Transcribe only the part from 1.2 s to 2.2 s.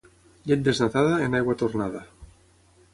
en aigua tornada.